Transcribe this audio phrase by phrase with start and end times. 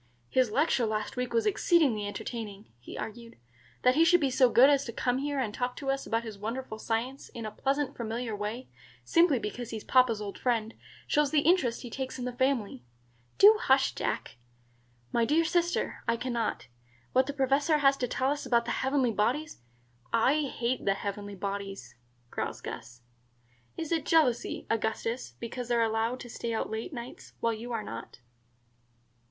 [0.31, 3.35] "His lecture last week was exceedingly entertaining," he argued.
[3.83, 6.23] "That he should be so good as to come here and talk to us about
[6.23, 8.67] his wonderful science in a pleasant familiar way,
[9.03, 10.73] simply because he's papa's old friend,
[11.05, 12.83] shows the interest he takes in the family."
[13.37, 14.37] "Do hush, Jack."
[15.11, 16.65] "My dear sister, I can not.
[17.13, 19.61] What the Professor has to tell us about the heavenly bodies"
[20.35, 21.93] "I hate the heavenly bodies,"
[22.31, 23.01] growls Gus.
[23.77, 27.71] "Is it jealousy, Augustus, because they are allowed to stay out late nights, while you
[27.71, 28.17] are not?"